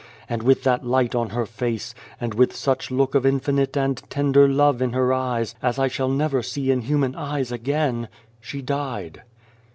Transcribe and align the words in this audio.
And 0.27 0.41
with 0.41 0.63
that 0.63 0.83
light 0.83 1.13
on 1.13 1.29
her 1.29 1.45
face, 1.45 1.93
and 2.19 2.33
with 2.33 2.55
such 2.55 2.89
look 2.89 3.13
of 3.13 3.23
infinite 3.23 3.77
and 3.77 4.01
tender 4.09 4.47
love 4.49 4.81
in 4.81 4.93
her 4.93 5.13
eyes 5.13 5.53
as 5.61 5.77
I 5.77 5.89
shall 5.89 6.09
never 6.09 6.41
see 6.41 6.71
in 6.71 6.81
human 6.81 7.13
eyes 7.13 7.51
again, 7.51 8.07
she 8.39 8.63
died." 8.63 9.21